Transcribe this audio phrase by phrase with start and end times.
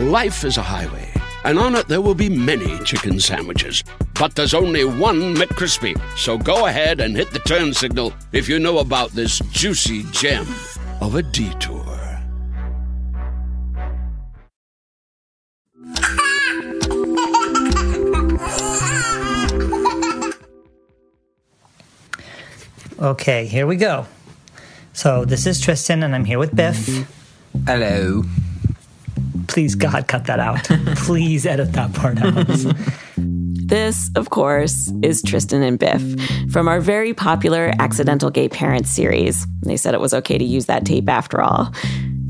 [0.00, 1.12] Life is a highway,
[1.44, 3.84] and on it there will be many chicken sandwiches.
[4.14, 5.94] But there's only one McCrispy.
[6.16, 10.46] So go ahead and hit the turn signal if you know about this juicy gem
[11.02, 11.84] of a detour.
[22.98, 24.06] Okay, here we go.
[24.94, 27.06] So this is Trystan, and I'm here with Biff.
[27.66, 28.22] Hello.
[29.50, 29.80] Please, mm.
[29.80, 30.64] God, cut that out.
[30.96, 32.76] Please edit that part out.
[33.70, 36.02] This, of course, is Trystan and Biff
[36.50, 39.46] from our very popular Accidental Gay Parents series.
[39.62, 41.72] They said it was okay to use that tape after all.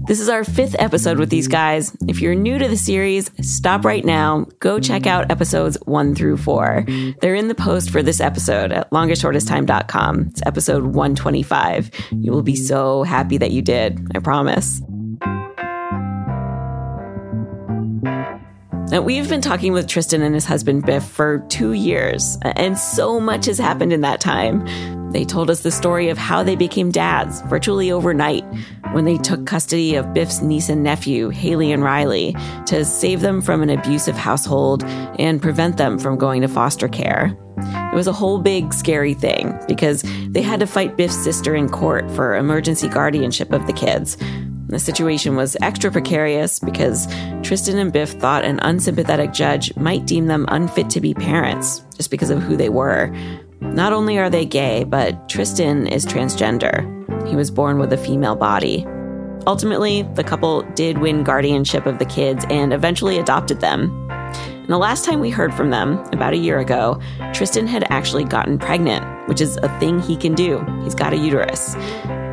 [0.07, 1.97] This is our fifth episode with these guys.
[2.07, 4.49] If you're new to the series, stop right now.
[4.59, 6.85] Go check out episodes one through four.
[7.23, 10.27] They're in the post for this episode at longestshortesttime.com.
[10.33, 11.91] It's episode 125.
[12.11, 13.99] You will be so happy that you did.
[14.15, 14.83] I promise.
[18.89, 23.21] Now, we've been talking with Trystan and his husband Biff for two years, and so
[23.21, 24.67] much has happened in that time.
[25.13, 28.45] They told us the story of how they became dads virtually overnight
[28.93, 32.35] when they took custody of Biff's niece and nephew, Haley and Riley,
[32.67, 37.37] to save them from an abusive household and prevent them from going to foster care.
[37.59, 41.69] It was a whole big scary thing because they had to fight Biff's sister in
[41.69, 44.17] court for emergency guardianship of the kids.
[44.71, 47.09] The situation was extra precarious because
[47.43, 52.09] Trystan and Biff thought an unsympathetic judge might deem them unfit to be parents just
[52.09, 53.13] because of who they were.
[53.61, 56.87] Not only are they gay, but Trystan is transgender.
[57.27, 58.87] He was born with a female body.
[59.49, 63.91] Ultimately, the couple did win guardianship of the kids and eventually adopted them.
[64.09, 67.01] And the last time we heard from them, about a year ago,
[67.33, 70.65] Trystan had actually gotten pregnant, which is a thing he can do.
[70.85, 71.75] He's got a uterus.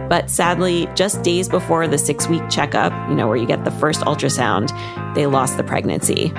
[0.09, 3.71] But sadly, just days before the six week checkup, you know, where you get the
[3.71, 4.71] first ultrasound,
[5.15, 6.31] they lost the pregnancy.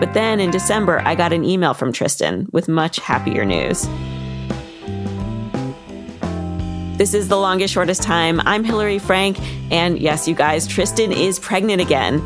[0.00, 3.88] But then in December, I got an email from Trystan with much happier news.
[6.98, 8.40] This is the longest, shortest time.
[8.44, 9.40] I'm Hillary Frank,
[9.72, 12.20] and yes, you guys, Trystan is pregnant again.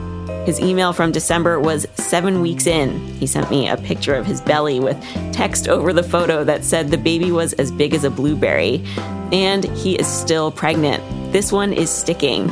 [0.49, 2.99] His email from December was seven weeks in.
[3.17, 4.99] He sent me a picture of his belly with
[5.31, 8.83] text over the photo that said the baby was as big as a blueberry.
[9.31, 11.03] And he is still pregnant.
[11.35, 12.51] This one is sticking.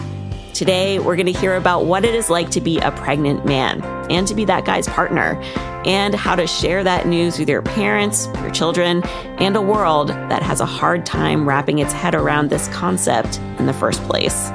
[0.53, 3.83] Today, we're going to hear about what it is like to be a pregnant man
[4.11, 5.41] and to be that guy's partner,
[5.87, 9.03] and how to share that news with your parents, your children,
[9.39, 13.65] and a world that has a hard time wrapping its head around this concept in
[13.65, 14.51] the first place.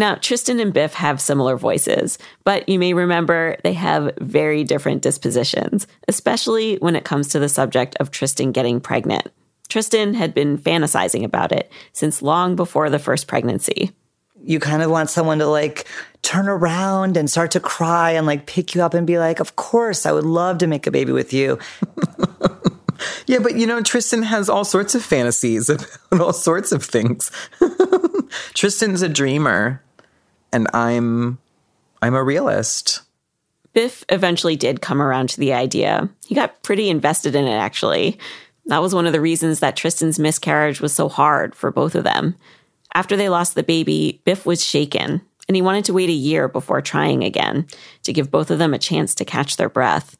[0.00, 5.02] Now, Trystan and Biff have similar voices, but you may remember they have very different
[5.02, 9.28] dispositions, especially when it comes to the subject of Trystan getting pregnant.
[9.68, 13.90] Trystan had been fantasizing about it since long before the first pregnancy.
[14.42, 15.84] You kind of want someone to like
[16.22, 19.56] turn around and start to cry and like pick you up and be like, Of
[19.56, 21.58] course, I would love to make a baby with you.
[23.26, 25.68] yeah, but you know, Trystan has all sorts of fantasies
[26.10, 27.30] about all sorts of things.
[28.54, 29.82] Trystan's a dreamer
[30.52, 31.38] and I'm
[32.02, 33.02] I'm a realist.
[33.72, 36.08] Biff eventually did come around to the idea.
[36.26, 38.18] He got pretty invested in it actually.
[38.66, 42.04] That was one of the reasons that Trystan's miscarriage was so hard for both of
[42.04, 42.36] them.
[42.94, 46.48] After they lost the baby, Biff was shaken, and he wanted to wait a year
[46.48, 47.66] before trying again
[48.02, 50.16] to give both of them a chance to catch their breath.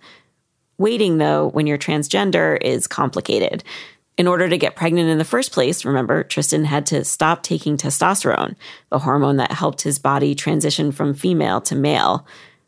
[0.79, 3.62] Waiting, though, when you're transgender is complicated.
[4.20, 7.78] In order to get pregnant in the first place, remember, Trystan had to stop taking
[7.78, 8.55] testosterone,
[8.90, 12.26] the hormone that helped his body transition from female to male.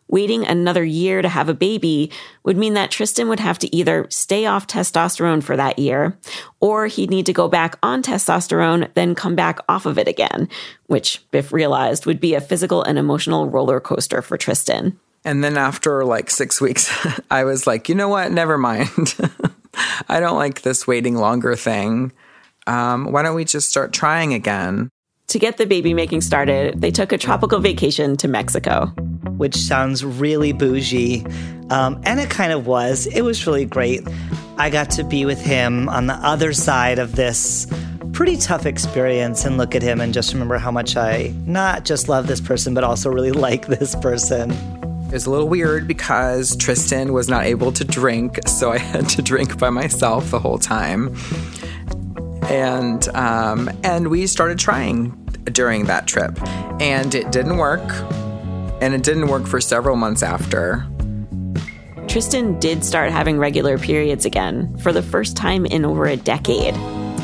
[0.08, 2.10] Waiting another year to have a baby
[2.42, 6.16] would mean that Trystan would have to either stay off testosterone for that year,
[6.60, 10.48] or he'd need to go back on testosterone, then come back off of it again,
[10.86, 14.96] which Biff realized would be a physical and emotional roller coaster for Trystan.
[15.22, 16.90] And then after like six weeks,
[17.30, 18.32] I was like, you know what?
[18.32, 18.88] Never mind.
[20.08, 22.12] I don't like this waiting longer thing.
[22.66, 24.88] Um, why don't we just start trying again?
[25.28, 28.92] To get the baby making started, they took a tropical vacation to Mexico.
[29.38, 31.24] which sounds really bougie.
[31.70, 33.06] Um, and it kind of was.
[33.06, 34.02] It was really great.
[34.56, 37.66] I got to be with him on the other side of this
[38.12, 42.08] pretty tough experience and look at him and just remember how much I not just
[42.08, 44.50] love this person, but also really like this person.
[45.12, 49.10] It was a little weird because Trystan was not able to drink, so I had
[49.10, 51.14] to drink by myself the whole time.
[52.44, 55.10] And um, and we started trying
[55.52, 56.40] during that trip,
[56.80, 57.82] and it didn't work,
[58.80, 60.86] and it didn't work for several months after.
[62.06, 66.74] Trystan did start having regular periods again for the first time in over a decade.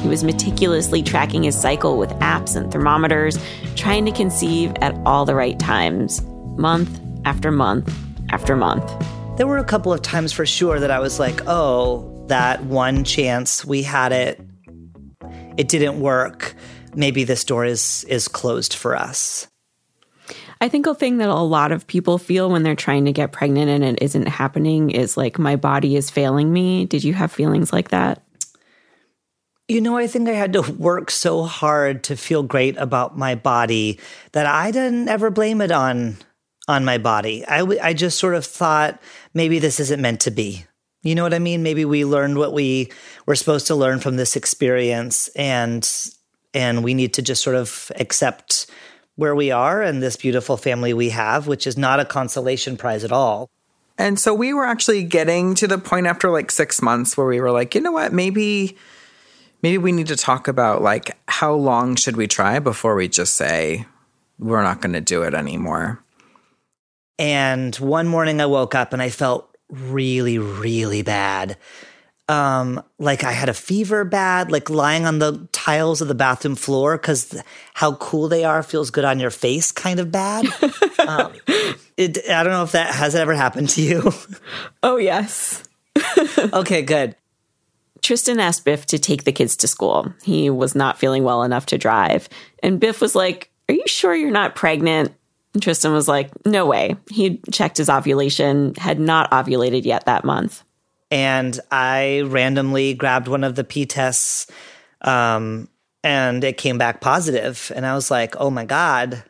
[0.01, 3.39] He was meticulously tracking his cycle with apps and thermometers,
[3.77, 6.21] trying to conceive at all the right times,
[6.59, 7.95] month after month
[8.31, 8.91] after month.
[9.37, 13.05] There were a couple of times for sure that I was like, oh, that one
[13.05, 14.41] chance we had it,
[15.59, 16.55] it didn't work.
[16.95, 19.47] Maybe this door is is closed for us.
[20.63, 23.31] I think a thing that a lot of people feel when they're trying to get
[23.31, 26.87] pregnant and it isn't happening is like, my body is failing me.
[26.87, 28.23] Did you have feelings like that?
[29.69, 33.35] You know, I think I had to work so hard to feel great about my
[33.35, 34.01] body
[34.33, 36.17] that I didn't ever blame it on
[36.69, 37.45] on my body.
[37.47, 39.01] I, I just sort of thought
[39.35, 40.67] maybe this isn't meant to be.
[41.03, 41.63] You know what I mean?
[41.63, 42.93] Maybe we learned what we
[43.27, 45.89] were supposed to learn from this experience and
[46.55, 48.71] and we need to just sort of accept
[49.17, 53.05] where we are and this beautiful family we have, which is not a consolation prize
[53.05, 53.51] at all.
[53.99, 57.41] And so we were actually getting to the point after like six months where we
[57.41, 58.77] were like, you know what, maybe
[59.63, 63.35] maybe we need to talk about like how long should we try before we just
[63.35, 63.87] say
[64.39, 66.03] we're not going to do it anymore.
[67.19, 71.57] And one morning I woke up and I felt really, really bad
[72.29, 76.57] um, like I had a fever bad, like lying on the tiles of the bathroom
[76.57, 77.43] floor because
[77.75, 80.45] how cool they are feels good on your face, kind of bad.
[81.09, 81.33] um,
[81.97, 84.13] it, I don't know if that has ever happened to you.
[84.83, 85.65] Oh, yes.
[86.53, 87.17] okay, good.
[88.01, 90.13] Trystan asked Biff to take the kids to school.
[90.23, 92.29] He was not feeling well enough to drive.
[92.63, 95.13] And Biff was like, Are you sure you're not pregnant?
[95.61, 96.97] Trystan was like, No way.
[97.11, 100.65] He checked his ovulation, had not ovulated yet that month
[101.11, 104.47] and I randomly grabbed one of the P tests,
[105.03, 105.69] um,
[106.05, 107.55] and it came back positive.
[107.55, 109.23] positive, and I was like, "Oh my god,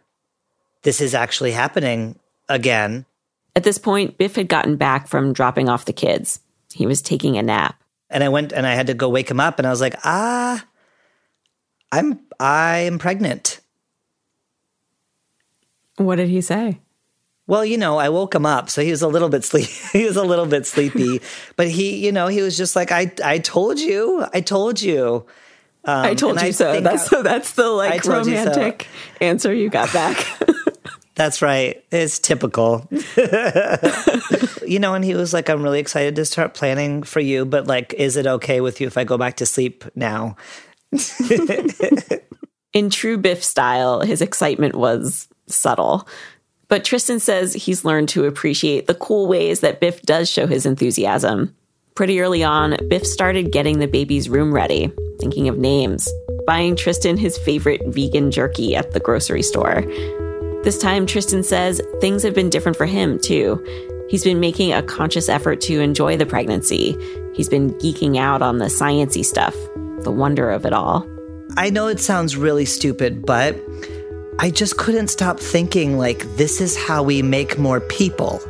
[0.82, 3.06] this is actually happening again."
[3.54, 6.40] At this point, Biff had gotten back from dropping off the kids.
[6.72, 7.80] He was taking a nap,
[8.10, 9.94] and I went and I had to go wake him up, and I was like,
[10.04, 10.64] "Ah,
[11.92, 13.57] I'm I'm pregnant."
[15.98, 16.80] What did he say?
[17.48, 19.72] Well, you know, I woke him up, so he was a little bit sleepy.
[19.98, 21.22] he was a little bit sleepy,
[21.56, 25.26] but he, you know, he was just like, "I, I told you, I told you."
[25.84, 26.80] Um, I told you I so.
[26.80, 27.22] That's I, so.
[27.22, 29.24] That's the like romantic you so.
[29.24, 30.26] answer you got back.
[31.14, 31.82] that's right.
[31.90, 32.86] It's typical.
[34.66, 37.66] you know, and he was like, "I'm really excited to start planning for you, but
[37.66, 40.36] like, is it okay with you if I go back to sleep now?"
[42.74, 46.06] In true Biff style, his excitement was subtle.
[46.68, 50.66] But Trystan says he's learned to appreciate the cool ways that Biff does show his
[50.66, 51.54] enthusiasm.
[51.94, 56.08] Pretty early on, Biff started getting the baby's room ready, thinking of names,
[56.46, 59.82] buying Trystan his favorite vegan jerky at the grocery store.
[60.62, 63.64] This time, Trystan says things have been different for him, too.
[64.08, 66.96] He's been making a conscious effort to enjoy the pregnancy.
[67.34, 69.54] He's been geeking out on the sciency stuff,
[70.02, 71.06] the wonder of it all.
[71.56, 73.56] I know it sounds really stupid, but
[74.40, 78.40] I just couldn't stop thinking, like, this is how we make more people.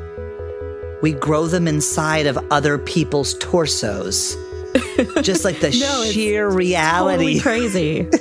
[1.00, 4.36] We grow them inside of other people's torsos.
[5.22, 7.38] just like the no, sheer reality.
[7.38, 8.08] Totally crazy.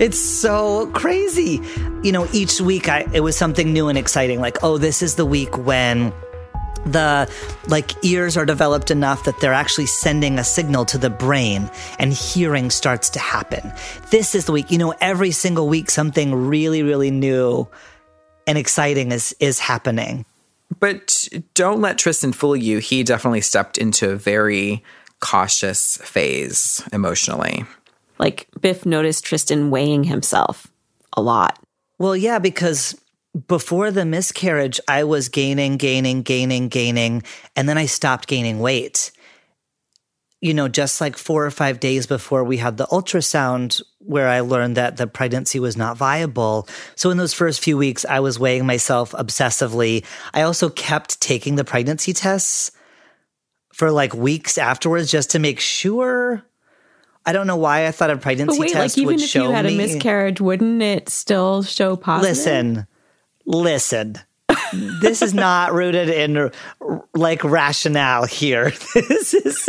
[0.00, 1.60] it's so crazy.
[2.02, 4.40] You know, each week I, it was something new and exciting.
[4.40, 6.12] Like, oh, this is the week when
[6.86, 7.30] the
[7.68, 12.12] like ears are developed enough that they're actually sending a signal to the brain and
[12.12, 13.72] hearing starts to happen.
[14.10, 17.68] This is the week, you know, every single week something really really new
[18.46, 20.24] and exciting is is happening.
[20.80, 22.78] But don't let Trystan fool you.
[22.78, 24.82] He definitely stepped into a very
[25.20, 27.64] cautious phase emotionally.
[28.18, 30.66] Like Biff noticed Trystan weighing himself
[31.16, 31.58] a lot.
[31.98, 33.00] Well, yeah, because
[33.48, 37.22] before the miscarriage, I was gaining, gaining, gaining, gaining,
[37.56, 39.10] and then I stopped gaining weight.
[40.40, 44.40] You know, just like four or five days before we had the ultrasound, where I
[44.40, 46.68] learned that the pregnancy was not viable.
[46.96, 50.04] So, in those first few weeks, I was weighing myself obsessively.
[50.34, 52.72] I also kept taking the pregnancy tests
[53.72, 56.44] for like weeks afterwards just to make sure.
[57.24, 59.44] I don't know why I thought a pregnancy wait, test like, would show me.
[59.44, 59.74] Even if you had me.
[59.74, 62.36] a miscarriage, wouldn't it still show positive?
[62.36, 62.86] Listen,
[63.44, 64.16] listen.
[65.00, 66.50] this is not rooted in
[67.14, 68.72] like rationale here.
[68.94, 69.68] This is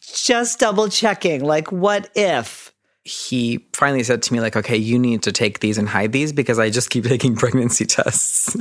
[0.00, 1.44] just double checking.
[1.44, 2.72] Like, what if?
[3.04, 6.32] He finally said to me, like, okay, you need to take these and hide these
[6.32, 8.56] because I just keep taking pregnancy tests.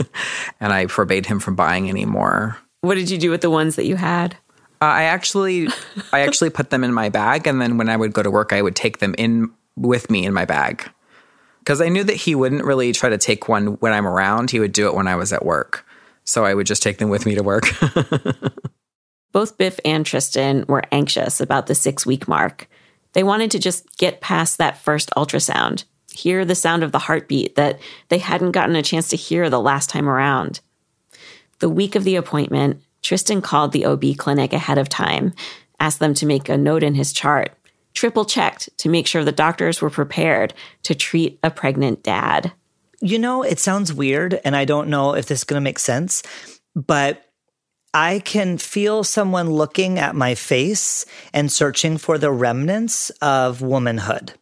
[0.59, 2.57] and I forbade him from buying any more.
[2.81, 4.35] What did you do with the ones that you had?
[4.81, 5.67] Uh, I actually,
[6.13, 8.53] I actually put them in my bag, and then when I would go to work,
[8.53, 10.89] I would take them in with me in my bag
[11.69, 14.49] because I knew that he wouldn't really try to take one when I'm around.
[14.49, 15.85] He would do it when I was at work,
[16.23, 17.65] so I would just take them with me to work.
[19.31, 22.67] Both Biff and Trystan were anxious about the six week mark.
[23.13, 27.53] They wanted to just get past that first ultrasound, hear the sound of the heartbeat
[27.53, 30.61] that they hadn't gotten a chance to hear the last time around.
[31.59, 35.33] The week of the appointment, Trystan called the OB clinic ahead of time,
[35.79, 37.55] asked them to make a note in his chart,
[37.99, 40.53] triple checked to make sure the doctors were prepared
[40.83, 42.53] to treat a pregnant dad.
[43.01, 45.79] You know, it sounds weird, and I don't know if this is going to make
[45.79, 46.23] sense,
[46.75, 47.25] but
[47.93, 54.33] I can feel someone looking at my face and searching for the remnants of womanhood.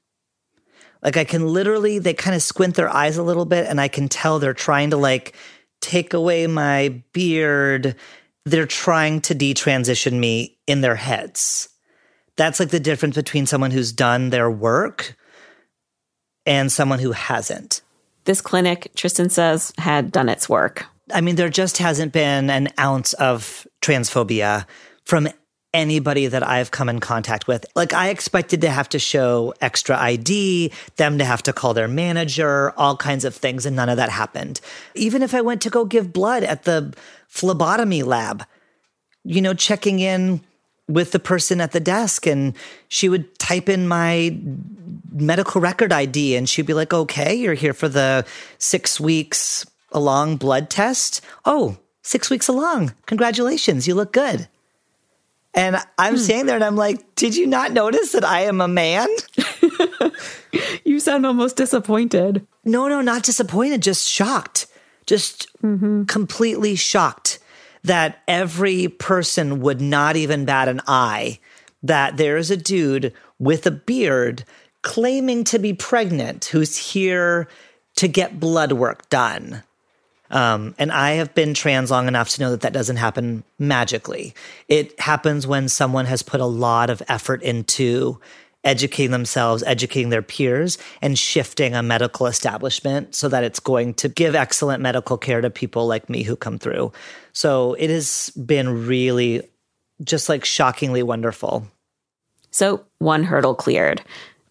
[1.01, 3.87] Like I can literally, they kind of squint their eyes a little bit, and I
[3.87, 5.35] can tell they're trying to like
[5.81, 7.95] take away my beard
[8.47, 11.67] they're trying to detransition me in their heads.
[12.38, 15.17] That's like the difference between someone who's done their work
[16.46, 17.82] and someone who hasn't.
[18.24, 20.86] This clinic, Trystan says, had done its work.
[21.13, 24.65] I mean, there just hasn't been an ounce of transphobia
[25.06, 25.29] from
[25.74, 27.65] anybody that I've come in contact with.
[27.75, 31.88] Like, I expected to have to show extra ID, them to have to call their
[31.88, 34.60] manager, all kinds of things, and none of that happened.
[34.96, 36.94] Even if I went to go give blood at the
[37.27, 38.46] phlebotomy lab,
[39.24, 40.41] you know, checking in
[40.88, 42.56] with the person at the desk and
[42.88, 44.38] she would type in my
[45.12, 48.25] medical record ID and she'd be like, okay, you're here for the
[48.58, 51.22] six weeks along blood test.
[51.46, 52.94] Oh, six weeks along.
[53.06, 53.88] Congratulations.
[53.88, 54.48] You look good.
[55.53, 56.20] And I'm hmm.
[56.20, 59.08] standing there and I'm like, did you not notice that I am a man?
[60.86, 62.46] you sound almost disappointed.
[62.63, 64.67] No, no, not disappointed, just shocked
[65.08, 66.03] just mm-hmm.
[66.03, 67.39] completely shocked
[67.84, 71.39] that every person would not even bat an eye
[71.84, 74.43] that there is a dude with a beard
[74.81, 77.48] claiming to be pregnant who's here
[77.96, 79.63] to get blood work done.
[80.29, 84.34] Um, and I have been trans long enough to know that that doesn't happen magically.
[84.67, 88.19] It happens when someone has put a lot of effort into
[88.63, 94.09] educating themselves, educating their peers, and shifting a medical establishment so that it's going to
[94.09, 96.91] give excellent medical care to people like me who come through.
[97.33, 99.43] So it has been really
[100.03, 101.67] just like shockingly wonderful.
[102.51, 104.01] So one hurdle cleared.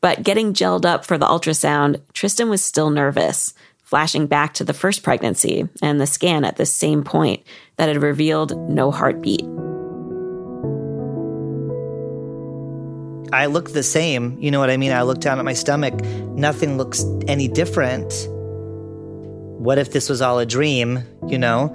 [0.00, 4.74] But getting gelled up for the ultrasound, Trystan was still nervous, flashing back to the
[4.74, 7.42] first pregnancy and the scan at the same point
[7.76, 9.44] that had revealed no heartbeat.
[13.32, 14.38] I look the same.
[14.40, 14.92] You know what I mean?
[14.92, 15.94] I look down at my stomach.
[16.02, 18.12] Nothing looks any different.
[19.58, 21.72] What if this was all a dream, you know?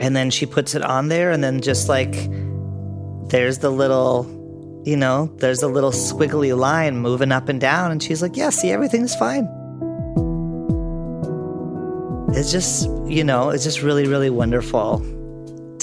[0.00, 2.14] And then she puts it on there, and then just like,
[3.28, 7.90] there's the little, you know, there's a little squiggly line moving up and down.
[7.92, 9.48] And she's like, yeah, see, everything's fine.
[12.34, 15.04] It's just, you know, it's just really, really wonderful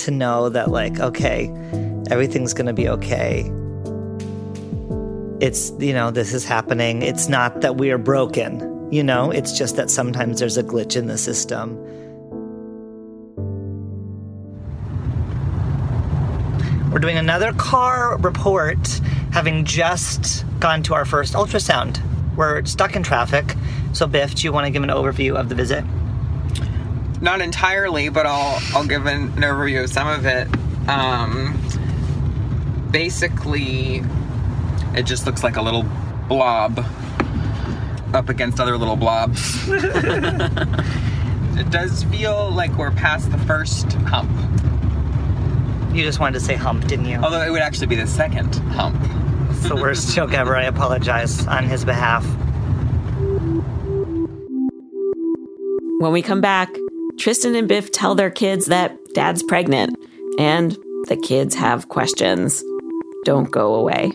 [0.06, 1.52] to know that, like, okay,
[2.10, 3.52] everything's going to be okay.
[5.40, 7.02] It's, you know, this is happening.
[7.02, 10.96] It's not that we are broken, you know, it's just that sometimes there's a glitch
[10.96, 11.76] in the system.
[16.92, 18.88] We're doing another car report,
[19.34, 22.00] having just gone to our first ultrasound.
[22.38, 23.56] We're stuck in traffic.
[23.92, 25.84] So, Biff, do you want to give an overview of the visit?
[27.22, 30.48] Not entirely, but I'll I'll give an, an overview of some of it.
[30.88, 31.60] Um,
[32.92, 34.04] basically,
[34.94, 35.86] it just looks like a little
[36.28, 36.86] blob
[38.14, 39.68] up against other little blobs.
[41.58, 44.30] it does feel like we're past the first hump.
[45.94, 47.18] You just wanted to say hump, didn't you?
[47.18, 48.98] Although it would actually be the second hump.
[49.52, 50.56] it's the worst joke ever.
[50.56, 52.26] I apologize on his behalf.
[56.00, 56.70] When we come back,
[57.18, 59.98] Trystan and Biff tell their kids that dad's pregnant,
[60.38, 60.72] and
[61.08, 62.64] the kids have questions.
[63.24, 64.12] Don't go away.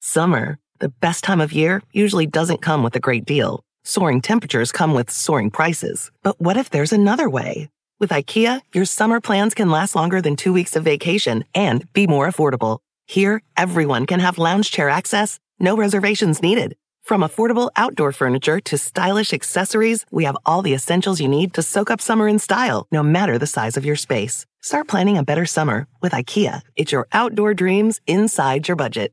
[0.00, 3.62] Summer, the best time of year, usually doesn't come with a great deal.
[3.84, 6.10] Soaring temperatures come with soaring prices.
[6.22, 7.68] But what if there's another way?
[8.00, 12.06] With IKEA, your summer plans can last longer than two weeks of vacation and be
[12.06, 12.80] more affordable.
[13.06, 16.76] Here, everyone can have lounge chair access, no reservations needed.
[17.02, 21.62] From affordable outdoor furniture to stylish accessories, we have all the essentials you need to
[21.62, 24.44] soak up summer in style, no matter the size of your space.
[24.60, 26.62] Start planning a better summer with IKEA.
[26.74, 29.12] It's your outdoor dreams inside your budget.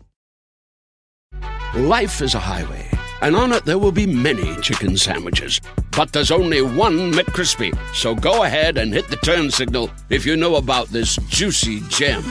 [1.73, 2.85] Life is a highway,
[3.21, 5.61] and on it there will be many chicken sandwiches.
[5.95, 7.73] But there's only one McCrispy.
[7.95, 12.25] So go ahead and hit the turn signal if you know about this juicy gem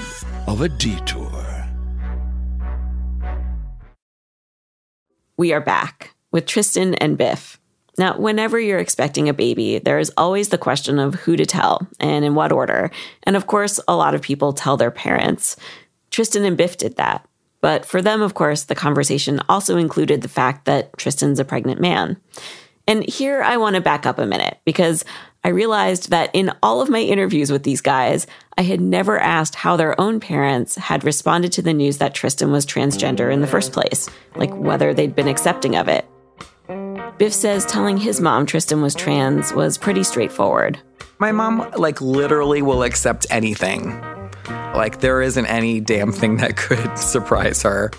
[0.46, 1.30] of a detour.
[5.38, 7.58] We are back with Trystan and Biff.
[7.96, 11.88] Now, whenever you're expecting a baby, there is always the question of who to tell
[11.98, 12.90] and in what order.
[13.22, 15.56] And of course, a lot of people tell their parents.
[16.10, 17.26] Trystan and Biff did that.
[17.60, 21.80] But for them, of course, the conversation also included the fact that Trystan's a pregnant
[21.80, 22.16] man.
[22.86, 25.04] And here I want to back up a minute because
[25.44, 28.26] I realized that in all of my interviews with these guys,
[28.58, 32.50] I had never asked how their own parents had responded to the news that Trystan
[32.50, 36.04] was transgender in the first place, like whether they'd been accepting of it.
[37.18, 40.78] Biff says telling his mom Trystan was trans was pretty straightforward.
[41.18, 43.90] My mom, like, literally will accept anything.
[44.48, 47.90] Like, there isn't any damn thing that could surprise her.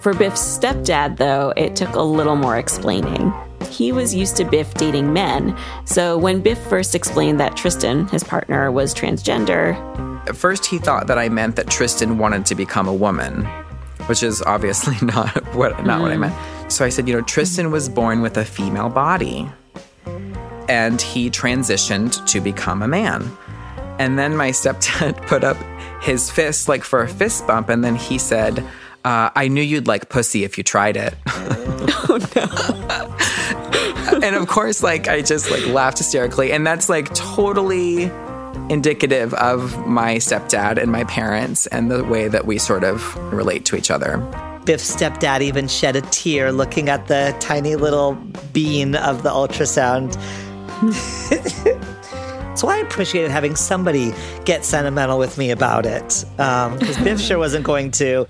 [0.00, 3.32] For Biff's stepdad, though, it took a little more explaining.
[3.70, 8.22] He was used to Biff dating men, so when Biff first explained that Trystan, his
[8.22, 9.74] partner, was transgender,
[10.28, 13.44] At first, he thought that I meant that Trystan wanted to become a woman,
[14.06, 16.20] which is obviously not what not what I mm.
[16.20, 16.72] meant.
[16.72, 19.48] So I said, you know, Trystan was born with a female body,
[20.68, 23.30] and he transitioned to become a man.
[23.98, 25.56] And then my stepdad put up
[26.02, 28.58] his fist like for a fist bump, and then he said,
[29.04, 34.20] uh, "I knew you'd like pussy if you tried it." oh, no.
[34.22, 38.10] and of course, like I just like laughed hysterically, and that's like totally
[38.68, 43.64] indicative of my stepdad and my parents and the way that we sort of relate
[43.66, 44.18] to each other.
[44.64, 48.14] Biff's stepdad even shed a tear looking at the tiny little
[48.52, 50.16] bean of the ultrasound.
[52.56, 54.12] so I appreciated having somebody
[54.44, 58.26] get sentimental with me about it because Biff sure wasn't going to.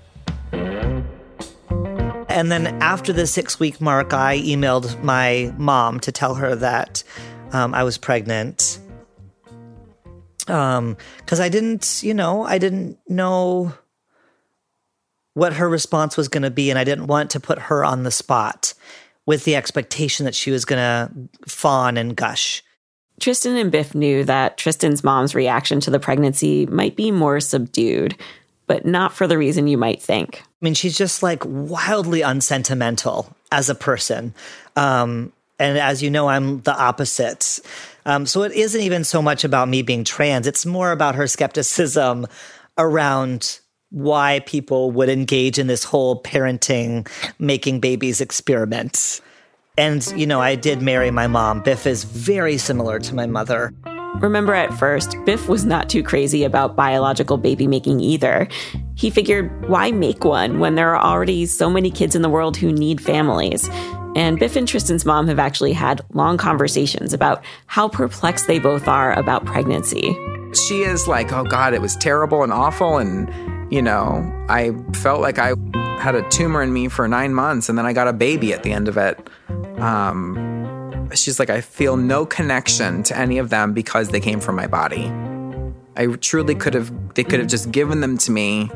[2.29, 7.03] And then after the six week mark, I emailed my mom to tell her that
[7.51, 8.79] um, I was pregnant.
[10.47, 13.73] Um, because I didn't, you know, I didn't know
[15.33, 18.03] what her response was going to be, and I didn't want to put her on
[18.03, 18.73] the spot
[19.25, 21.11] with the expectation that she was going to
[21.47, 22.63] fawn and gush.
[23.19, 28.15] Trystan and Biff knew that Trystan's mom's reaction to the pregnancy might be more subdued,
[28.67, 30.41] but not for the reason you might think.
[30.43, 34.33] I mean, she's just like wildly unsentimental as a person.
[34.75, 37.59] Um, and as you know, I'm the opposite.
[38.05, 41.27] Um, so it isn't even so much about me being trans, it's more about her
[41.27, 42.27] skepticism
[42.77, 47.07] around why people would engage in this whole parenting,
[47.39, 49.21] making babies experiment.
[49.77, 51.61] And, you know, I did marry my mom.
[51.61, 53.71] Biff is very similar to my mother.
[54.19, 58.47] Remember, at first, Biff was not too crazy about biological baby making either.
[58.95, 62.57] He figured, why make one when there are already so many kids in the world
[62.57, 63.69] who need families?
[64.15, 68.87] And Biff and Trystan's mom have actually had long conversations about how perplexed they both
[68.87, 70.17] are about pregnancy.
[70.67, 72.97] She is like, oh God, it was terrible and awful.
[72.97, 73.29] And,
[73.69, 75.53] you know, I felt like I
[75.99, 78.63] had a tumor in me for nine months and then I got a baby at
[78.63, 79.19] the end of it.
[79.79, 84.55] Um, she's like, I feel no connection to any of them because they came from
[84.55, 85.11] my body.
[85.95, 88.69] I truly could have, they could have just given them to me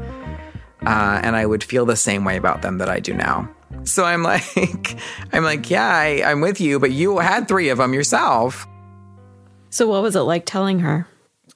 [0.86, 3.48] uh, and I would feel the same way about them that I do now.
[3.84, 4.98] So I'm like,
[5.32, 8.68] I'm like, yeah, I, I'm with you, but you had three of them yourself.
[9.70, 11.08] So, what was it like telling her?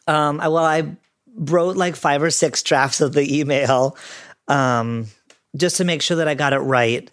[0.08, 0.95] Um, I- well, I
[1.36, 3.98] wrote like five or six drafts of the email
[4.48, 5.08] um,
[5.56, 7.10] just to make sure that I got it right.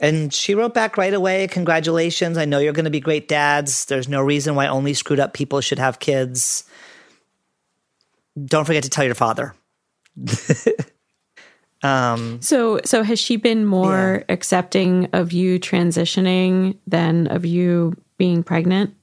[0.00, 2.36] And she wrote back right away Congratulations.
[2.36, 3.86] I know you're going to be great dads.
[3.86, 6.64] There's no reason why only screwed up people should have kids.
[8.44, 9.54] Don't forget to tell your father.
[11.82, 18.42] um, So, so has she been more accepting of you transitioning than of you being
[18.42, 18.94] pregnant?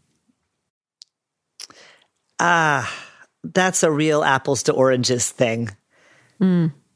[2.40, 3.03] Ah,
[3.44, 5.70] that's a real apples to oranges thing.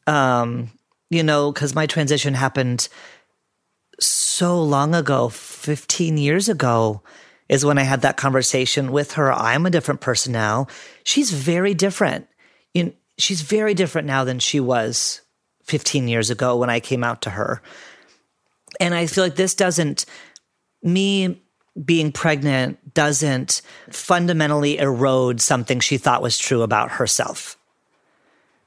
[0.08, 0.72] Um,
[1.10, 2.88] you know, because my transition happened
[4.00, 7.02] so long ago, 15 years ago,
[7.50, 9.32] is when I had that conversation with her.
[9.32, 10.68] I'm a different person now.
[11.04, 12.28] She's very different.
[13.18, 15.22] She's very different now than she was
[15.64, 17.62] 15 years ago when I came out to her.
[18.80, 20.06] And I feel like this doesn't,
[20.84, 21.42] me
[21.84, 27.58] being pregnant doesn't fundamentally erode something she thought was true about herself.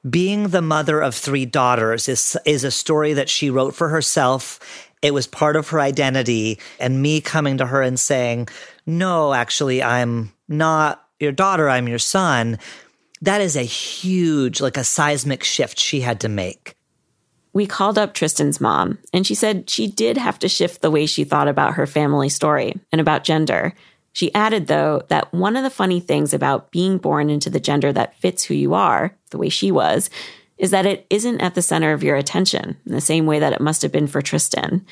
[0.08, 4.60] Being the mother of three daughters is, is a story that she wrote for herself.
[5.02, 6.58] It was part of her identity.
[6.78, 8.48] And me coming to her and saying,
[8.86, 12.58] no, actually, I'm not your daughter, I'm your son.
[13.20, 16.74] That is a huge, like a seismic shift she had to make.
[17.52, 21.06] We called up Trystan's mom, and she said she did have to shift the way
[21.06, 23.74] she thought about her family story and about gender.
[24.12, 27.92] She added, though, that one of the funny things about being born into the gender
[27.92, 30.10] that fits who you are, the way she was,
[30.58, 33.52] is that it isn't at the center of your attention in the same way that
[33.52, 34.84] it must have been for Trystan.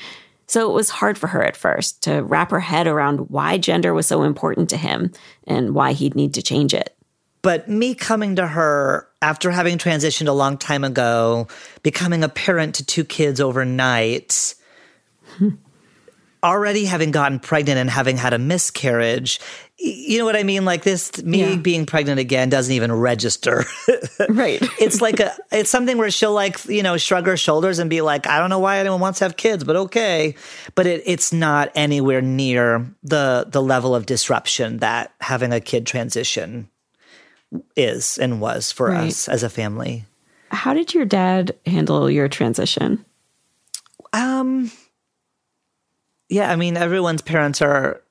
[0.47, 3.93] So it was hard for her at first to wrap her head around why gender
[3.93, 5.11] was so important to him
[5.45, 6.95] and why he'd need to change it.
[7.41, 11.47] But me coming to her after having transitioned a long time ago,
[11.83, 14.55] becoming a parent to two kids overnight,
[16.43, 19.39] already having gotten pregnant and having had a miscarriage,
[19.77, 20.65] you know what I mean?
[20.65, 21.55] Like this, me Yeah.
[21.55, 23.65] being pregnant again doesn't even register.
[24.29, 24.59] Right.
[24.79, 28.01] it's like a, it's something where she'll like, you know, shrug her shoulders and be
[28.01, 30.35] like, I don't know why anyone wants to have kids, but okay.
[30.75, 35.87] But it, it's not anywhere near the, the level of disruption that having a kid
[35.87, 36.69] transition
[37.75, 39.07] is and was for Right.
[39.07, 40.05] us as a family.
[40.51, 43.05] How did your dad handle your transition?
[44.13, 44.71] Um,
[46.29, 48.01] yeah, I mean, everyone's parents are,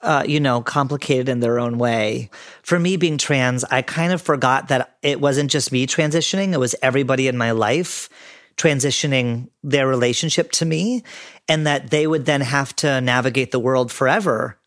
[0.00, 2.30] uh, you know, complicated in their own way.
[2.62, 6.60] For me, being trans, I kind of forgot that it wasn't just me transitioning; it
[6.60, 8.08] was everybody in my life
[8.56, 11.02] transitioning their relationship to me,
[11.48, 14.58] and that they would then have to navigate the world forever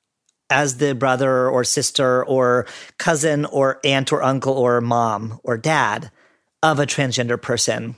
[0.49, 2.65] as the brother or sister or
[2.97, 6.11] cousin or aunt or uncle or mom or dad
[6.63, 7.95] of a transgender person.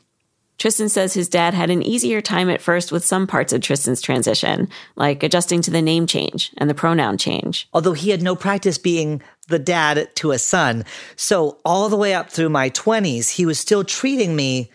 [0.59, 4.01] Trystan says his dad had an easier time at first with some parts of Trystan's
[4.01, 7.69] transition, like adjusting to the name change and the pronoun change.
[7.73, 10.83] although he had no practice being the dad to a son.
[11.15, 14.69] So all the way up through my 20s, he was still treating me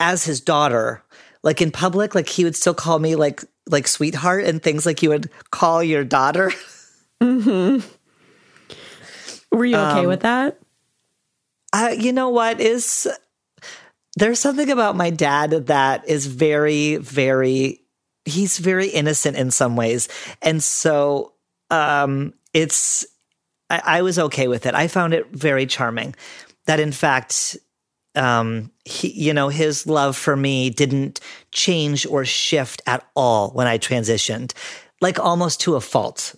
[0.00, 1.04] as his daughter.
[1.44, 5.00] Like in public, like he would still call me like like sweetheart and things like
[5.00, 6.52] you would call your daughter.
[7.20, 7.82] Were
[9.64, 10.58] you okay Um, with that?
[11.72, 12.60] Uh, you know what?
[12.60, 13.06] Is
[14.16, 17.80] there's something about my dad that is very very
[18.24, 20.08] he's very innocent in some ways.
[20.42, 21.34] And so
[21.70, 23.06] um it's
[23.68, 24.74] I, I was okay with it.
[24.74, 26.14] I found it very charming
[26.66, 27.56] that in fact
[28.16, 31.20] um he you know his love for me didn't
[31.52, 34.52] change or shift at all when i transitioned
[35.00, 36.34] like almost to a fault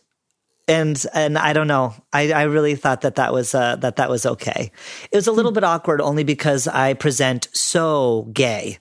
[0.68, 1.94] and and I don't know.
[2.12, 4.70] I, I really thought that that was uh, that that was okay.
[5.10, 8.78] It was a little bit awkward only because I present so gay.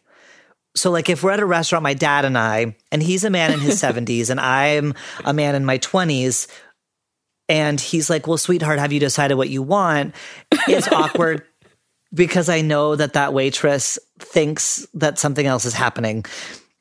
[0.76, 3.52] So like if we're at a restaurant, my dad and I, and he's a man
[3.52, 4.94] in his seventies, and I'm
[5.26, 6.48] a man in my twenties,
[7.50, 10.16] and he's like, "Well, sweetheart, have you decided what you want?"
[10.68, 11.44] It's awkward
[12.14, 16.26] because I know that that waitress thinks that something else is happening.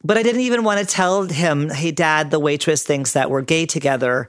[0.02, 3.42] But I didn't even want to tell him, "Hey, dad, the waitress thinks that we're
[3.42, 4.28] gay together."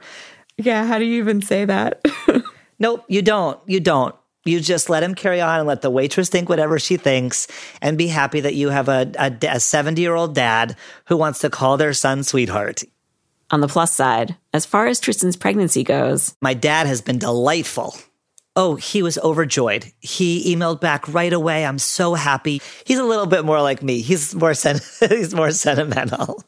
[0.62, 0.86] Yeah.
[0.86, 2.02] How do you even say that?
[2.82, 3.60] Nope, you don't.
[3.68, 4.16] You don't.
[4.44, 7.48] You just let him carry on and let the waitress think whatever she thinks
[7.80, 11.52] and be happy that you have a, a 70 year old dad who wants to
[11.52, 12.82] call their son sweetheart.
[13.52, 17.96] On the plus side, as far as Trystan's pregnancy goes, My dad has been delightful.
[18.56, 19.92] Oh, he was overjoyed.
[20.00, 21.64] He emailed back right away.
[21.68, 22.64] I'm so happy.
[22.84, 24.02] He's a little bit more like me.
[24.02, 26.44] He's more sen- he's more sentimental.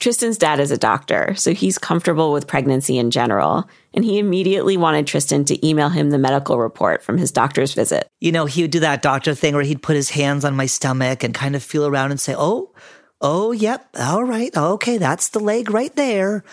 [0.00, 4.76] Trystan's dad is a doctor, so he's comfortable with pregnancy in general, and he immediately
[4.76, 8.08] wanted Trystan to email him the medical report from his doctor's visit.
[8.20, 10.66] You know, he would do that doctor thing where he'd put his hands on my
[10.66, 12.72] stomach and kind of feel around and say, "Oh,
[13.20, 16.44] oh, yep, all right, okay, that's the leg right there."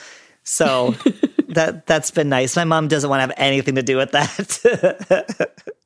[0.44, 0.96] So
[1.50, 2.56] that that's been nice.
[2.56, 5.52] My mom doesn't want to have anything to do with that.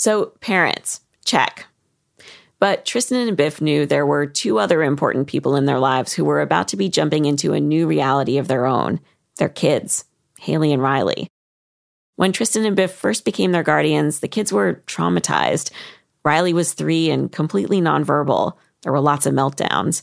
[0.00, 1.66] So, parents, check.
[2.60, 6.24] But Trystan and Biff knew there were two other important people in their lives who
[6.24, 9.00] were about to be jumping into a new reality of their own
[9.38, 10.04] their kids,
[10.38, 11.26] Haley and Riley.
[12.16, 15.70] When Trystan and Biff first became their guardians, the kids were traumatized.
[16.22, 18.52] Riley was three and completely nonverbal.
[18.82, 20.02] There were lots of meltdowns.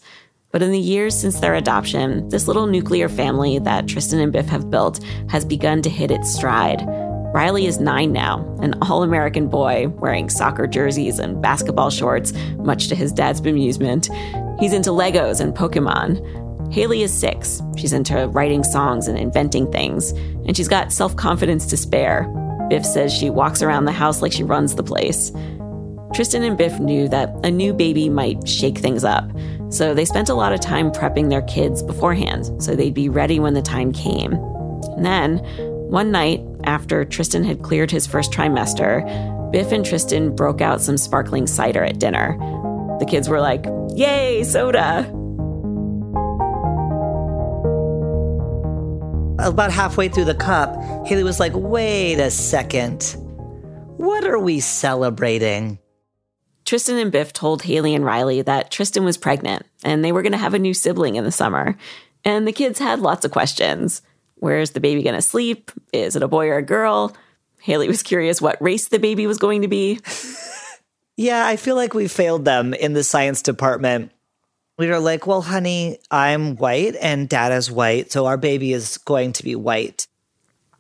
[0.52, 4.48] But in the years since their adoption, this little nuclear family that Trystan and Biff
[4.48, 6.82] have built has begun to hit its stride.
[7.34, 12.88] Riley is nine now, an all American boy wearing soccer jerseys and basketball shorts, much
[12.88, 14.08] to his dad's bemusement.
[14.60, 16.74] He's into Legos and Pokemon.
[16.74, 17.62] Haley is six.
[17.76, 22.24] She's into writing songs and inventing things, and she's got self confidence to spare.
[22.70, 25.32] Biff says she walks around the house like she runs the place.
[26.12, 29.30] Trystan and Biff knew that a new baby might shake things up,
[29.70, 33.40] so they spent a lot of time prepping their kids beforehand so they'd be ready
[33.40, 34.34] when the time came.
[34.34, 35.46] And then,
[35.90, 39.04] one night, after Trystan had cleared his first trimester,
[39.52, 42.38] Biff and Trystan broke out some sparkling cider at dinner.
[43.00, 45.10] The kids were like, Yay, soda!
[49.40, 53.16] About halfway through the cup, Haley was like, wait a second.
[53.98, 55.80] What are we celebrating?
[56.66, 60.34] Trystan and Biff told Haley and Riley that Trystan was pregnant and they were going
[60.34, 61.78] to have a new sibling in the summer.
[62.26, 64.02] And the kids had lots of questions.
[64.40, 65.72] Where's the baby going to sleep?
[65.94, 67.16] Is it a boy or a girl?
[67.60, 70.00] Haley was curious what race the baby was going to be.
[71.18, 74.12] yeah, I feel like we failed them in the science department.
[74.78, 79.00] We were like, well, honey, I'm white and dad is white, so our baby is
[79.00, 80.08] going to be white.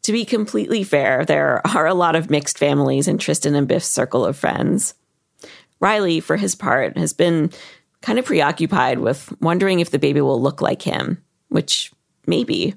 [0.04, 3.88] To be completely fair, there are a lot of mixed families in Trystan and Biff's
[3.88, 4.94] circle of friends.
[5.80, 7.52] Riley, for his part, has been
[8.02, 11.92] kind of preoccupied with wondering if the baby will look like him, which
[12.26, 12.76] maybe.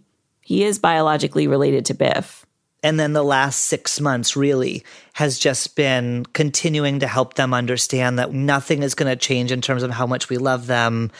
[0.50, 2.44] He is biologically related to Biff.
[2.82, 4.82] And then the last six months really
[5.12, 9.60] has just been continuing to help them understand that nothing is going to change in
[9.60, 11.12] terms of how much we love them.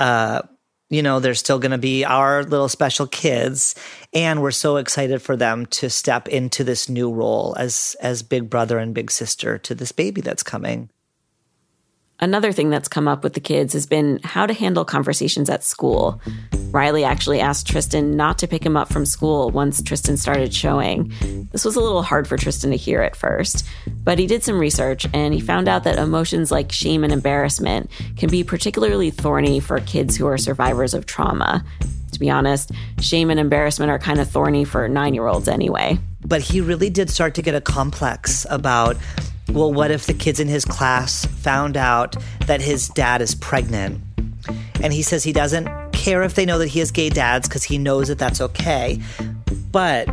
[0.00, 0.42] Uh,
[0.90, 3.76] you know, they're still going to be our little special kids,
[4.12, 8.50] and we're so excited for them to step into this new role as as big
[8.50, 10.90] brother and big sister to this baby that's coming.
[12.18, 15.62] Another thing that's come up with the kids has been how to handle conversations at
[15.62, 16.18] school.
[16.70, 21.12] Riley actually asked Trystan not to pick him up from school once Trystan started showing.
[21.52, 23.66] This was a little hard for Trystan to hear at first,
[24.02, 27.90] but he did some research and he found out that emotions like shame and embarrassment
[28.16, 31.64] can be particularly thorny for kids who are survivors of trauma.
[32.12, 35.98] To be honest, shame and embarrassment are kind of thorny for nine year olds anyway.
[36.24, 38.96] But he really did start to get a complex about
[39.50, 44.00] well, what if the kids in his class found out that his dad is pregnant?
[44.82, 47.64] And he says he doesn't care if they know that he has gay dads because
[47.64, 49.00] he knows that that's okay.
[49.70, 50.08] But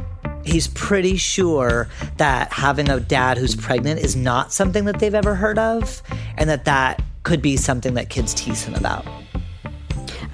[0.46, 5.36] he's pretty sure that having a dad who's pregnant is not something that they've ever
[5.36, 6.02] heard of
[6.38, 9.06] and that that could be something that kids tease him about.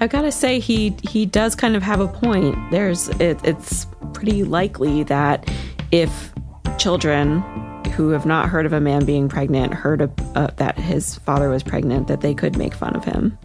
[0.00, 2.56] I've got to say he he does kind of have a point.
[2.70, 5.48] There's it, it's pretty likely that
[5.92, 6.32] if
[6.78, 7.42] children
[8.00, 10.00] who have not heard of a man being pregnant heard
[10.34, 13.36] uh, that his father was pregnant, that they could make fun of him.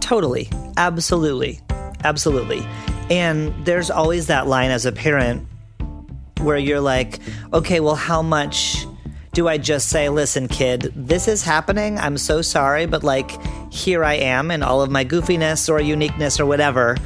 [0.00, 0.50] Totally.
[0.76, 1.60] Absolutely.
[2.04, 2.62] Absolutely.
[3.08, 5.48] And there's always that line as a parent
[6.40, 7.20] where you're like,
[7.54, 8.84] okay, well, how much
[9.32, 11.98] do I just say, listen, kid, this is happening.
[11.98, 13.30] I'm so sorry, but like,
[13.72, 16.98] here I am in all of my goofiness or uniqueness or whatever.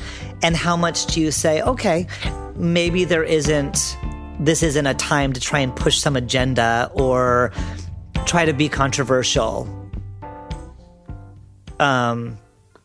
[0.43, 2.09] And how much do you say, okay,
[2.57, 3.97] maybe there isn't
[4.41, 7.53] this isn't a time to try and push some agenda or
[8.27, 9.67] try to be controversial.
[11.81, 12.39] Um,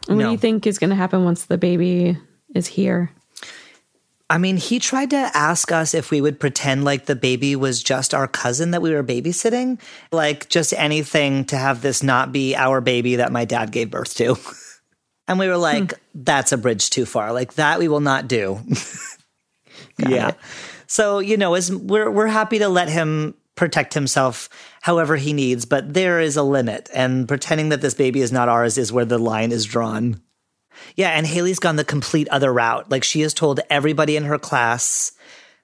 [0.08, 0.26] what no.
[0.26, 2.18] do you think is going to happen once the baby
[2.54, 3.12] is here?
[4.30, 7.84] I mean, he tried to ask us if we would pretend like the baby was
[7.84, 9.80] just our cousin that we were babysitting,
[10.12, 14.16] like just anything to have this not be our baby that my dad gave birth
[14.16, 14.38] to.
[15.28, 16.00] and we were like, hmm.
[16.16, 17.32] that's a bridge too far.
[17.32, 18.60] Like that we will not do.
[20.00, 20.30] yeah.
[20.30, 20.36] It.
[20.88, 24.50] So, you know, as we're we're happy to let him protect himself
[24.82, 28.50] however he needs, but there is a limit and pretending that this baby is not
[28.50, 30.22] ours is where the line is drawn.
[30.96, 32.90] Yeah, and Haley's gone the complete other route.
[32.90, 35.12] Like she has told everybody in her class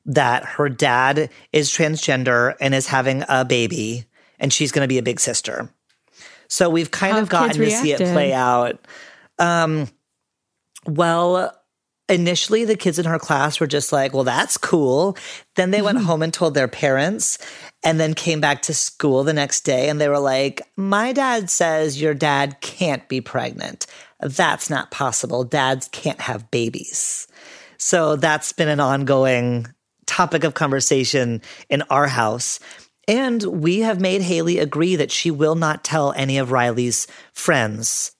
[0.05, 4.05] that her dad is transgender and is having a baby
[4.39, 5.69] and she's going to be a big sister.
[6.47, 8.79] So we've kind How of gotten to see it play out.
[9.37, 9.87] Um,
[10.85, 11.58] well,
[12.09, 15.15] initially the kids in her class were just like, well, that's cool.
[15.55, 16.07] Then they went mm-hmm.
[16.07, 17.37] home and told their parents
[17.83, 21.49] and then came back to school the next day and they were like, my dad
[21.49, 23.85] says your dad can't be pregnant.
[24.19, 25.43] That's not possible.
[25.43, 27.27] Dads can't have babies.
[27.77, 29.67] So that's been an ongoing
[30.05, 32.59] topic of conversation in our house.
[33.07, 38.11] And we have made Haley agree that she will not tell any of Riley's friends.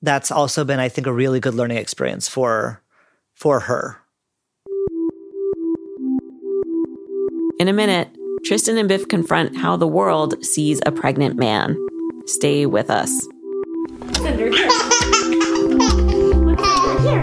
[0.00, 2.81] That's also been, I think, a really good learning experience for
[3.34, 3.98] for her.
[7.58, 8.08] In a minute,
[8.44, 11.76] Trystan and Biff confront how the world sees a pregnant man.
[12.26, 13.10] Stay with us.
[14.24, 14.68] under here.
[14.70, 15.20] under
[16.98, 17.22] here.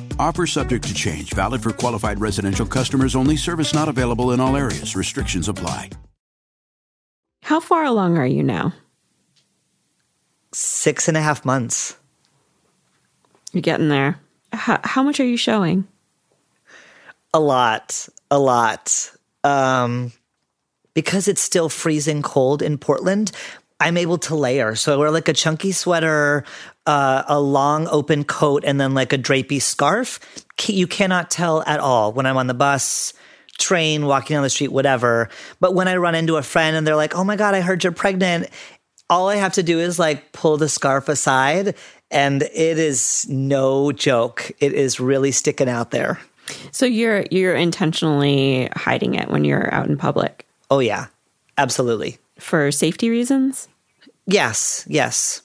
[0.19, 4.55] Offer subject to change, valid for qualified residential customers only, service not available in all
[4.55, 4.95] areas.
[4.95, 5.89] Restrictions apply.
[7.43, 8.73] How far along are you now?
[10.53, 11.97] Six and a half months.
[13.51, 14.19] You're getting there.
[14.53, 15.87] How, how much are you showing?
[17.33, 18.07] A lot.
[18.29, 19.11] A lot.
[19.43, 20.11] Um,
[20.93, 23.31] because it's still freezing cold in Portland,
[23.79, 24.75] I'm able to layer.
[24.75, 26.43] So I wear like a chunky sweater,
[26.85, 30.19] uh, a long open coat, and then like a drapey scarf.
[30.67, 33.13] You cannot tell at all when I'm on the bus,
[33.57, 35.29] train, walking down the street, whatever.
[35.59, 37.83] But when I run into a friend and they're like, oh my God, I heard
[37.83, 38.49] you're pregnant,
[39.09, 41.75] all I have to do is like pull the scarf aside.
[42.09, 44.51] And it is no joke.
[44.59, 46.19] It is really sticking out there.
[46.71, 50.45] So you're you're intentionally hiding it when you're out in public.
[50.69, 51.07] Oh yeah.
[51.57, 52.17] Absolutely.
[52.39, 53.69] For safety reasons?
[54.25, 55.41] Yes, yes.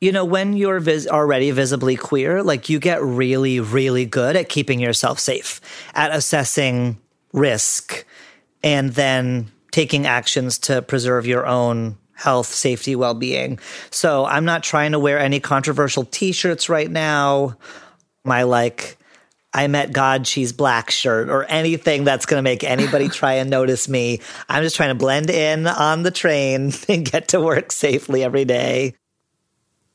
[0.00, 4.48] You know, when you're vis- already visibly queer, like you get really, really good at
[4.48, 5.60] keeping yourself safe,
[5.94, 6.98] at assessing
[7.34, 8.06] risk,
[8.62, 13.58] and then taking actions to preserve your own health, safety, well being.
[13.90, 17.56] So I'm not trying to wear any controversial t shirts right now.
[18.24, 18.96] My like,
[19.52, 23.50] I met God, she's black shirt or anything that's going to make anybody try and
[23.50, 24.20] notice me.
[24.48, 28.44] I'm just trying to blend in on the train and get to work safely every
[28.44, 28.94] day.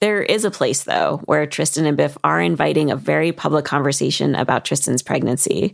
[0.01, 4.35] There is a place, though, where Trystan and Biff are inviting a very public conversation
[4.35, 5.73] about Trystan's pregnancy.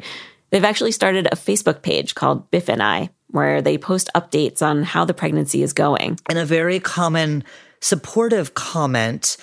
[0.51, 4.84] They've actually started a Facebook page called Biff and I, where they post updates on
[4.84, 6.19] how the pregnancy is going.
[6.29, 7.43] And a very common
[7.79, 9.38] supportive comment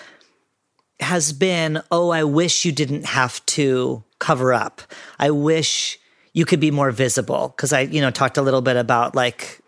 [1.00, 4.82] has been, Oh, I wish you didn't have to cover up.
[5.18, 5.98] I wish
[6.32, 7.50] you could be more visible.
[7.56, 9.60] Cause I, you know, talked a little bit about like,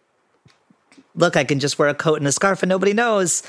[1.14, 3.42] look, I can just wear a coat and a scarf and nobody knows.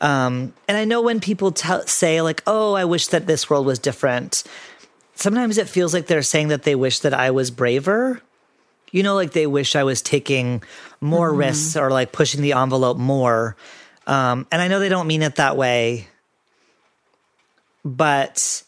[0.00, 3.66] Um, and I know when people t- say like, "Oh, I wish that this world
[3.66, 4.44] was different,"
[5.14, 8.20] sometimes it feels like they're saying that they wish that I was braver.
[8.92, 10.62] You know, like they wish I was taking
[11.00, 11.38] more mm-hmm.
[11.38, 13.56] risks or like pushing the envelope more.
[14.06, 16.06] Um, and I know they don't mean it that way,
[17.84, 18.62] but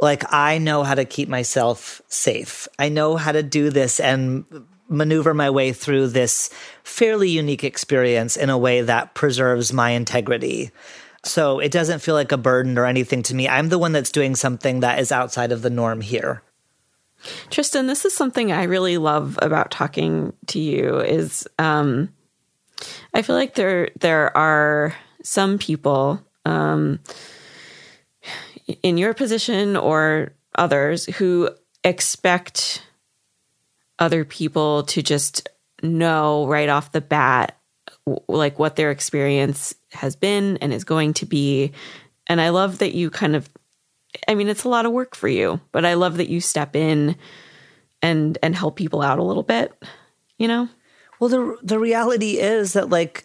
[0.00, 2.68] like I know how to keep myself safe.
[2.78, 4.44] I know how to do this and
[4.90, 6.50] maneuver my way through this
[6.82, 10.70] fairly unique experience in a way that preserves my integrity.
[11.22, 13.48] So it doesn't feel like a burden or anything to me.
[13.48, 16.42] I'm the one that's doing something that is outside of the norm here.
[17.50, 22.08] Trystan, this is something I really love about talking to you is um,
[23.12, 26.98] I feel like there there are some people um,
[28.82, 31.50] in your position or others who
[31.84, 32.82] expect
[34.00, 35.48] other people to just
[35.82, 37.56] know right off the bat
[38.28, 41.72] like what their experience has been and is going to be.
[42.26, 43.48] And i love that you kind of
[44.28, 46.76] i mean it's a lot of work for you but i love that you step
[46.76, 47.16] in
[48.02, 49.72] and and help people out a little bit
[50.40, 50.68] you know?
[51.20, 53.24] Well the the reality is that like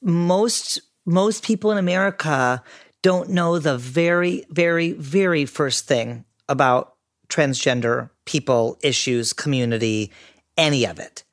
[0.00, 2.62] most most people in america
[3.02, 6.95] don't know the very very very first thing about
[7.28, 10.12] transgender people, issues, community,
[10.56, 11.24] any of it.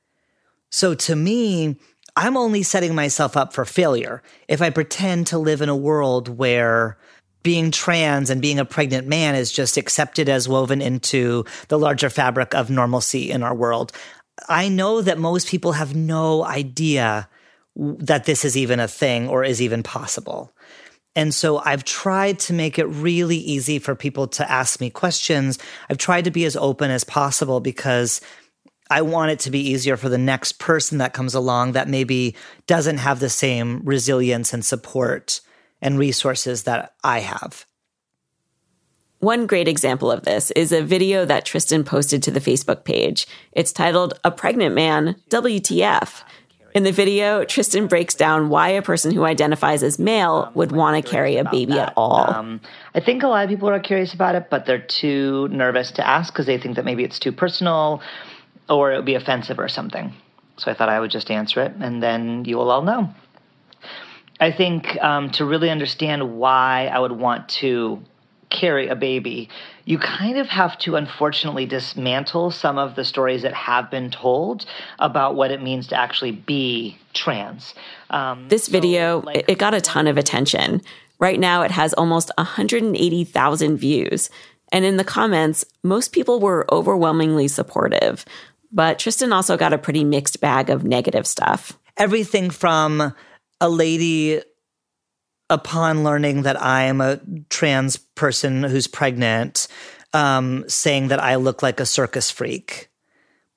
[0.70, 1.78] So to me,
[2.16, 6.30] I'm only setting myself up for failure if I pretend to live in a world
[6.30, 6.98] where
[7.42, 12.10] being trans and being a pregnant man is just accepted as woven into the larger
[12.10, 13.92] fabric of normalcy in our world.
[14.48, 17.28] I know that most people have no idea
[17.76, 20.54] that this is even a thing or is even possible.
[21.16, 25.60] And so I've tried to make it really easy for people to ask me questions.
[25.90, 28.20] I've tried to be as open as possible because
[28.90, 32.36] I want it to be easier for the next person that comes along that maybe
[32.68, 35.42] doesn't have the same resilience and support
[35.82, 37.66] and resources that I have.
[39.20, 43.26] One great example of this is a video that Trystan posted to the Facebook page.
[43.54, 46.24] It's titled A Pregnant Man, WTF.
[46.74, 51.04] In the video, Trystan breaks down why a person who identifies as male would want
[51.04, 52.34] to carry a baby at all.
[52.34, 52.62] Um,
[52.96, 56.08] I think a lot of people are curious about it, but they're too nervous to
[56.08, 58.02] ask because they think that maybe it's too personal
[58.70, 60.14] or it would be offensive or something.
[60.58, 63.14] So I thought I would just answer it and then you will all know.
[64.40, 68.02] I think um, to really understand why I would want to
[68.54, 69.50] carry a baby,
[69.84, 74.66] you kind of have to unfortunately dismantle some of the stories that have been told
[75.00, 77.74] about what it means to actually be trans.
[78.10, 80.82] Um, this video, so, like, it got a ton of attention.
[81.20, 84.30] Right now, it has almost 180,000 views.
[84.72, 88.26] And in the comments, most people were overwhelmingly supportive.
[88.72, 91.78] But Trystan also got a pretty mixed bag of negative stuff.
[91.98, 93.14] Everything from
[93.62, 94.42] a lady
[95.50, 97.20] upon learning that I am a
[97.50, 99.68] trans person who's pregnant,
[100.14, 102.90] um, saying that I look like a circus freak.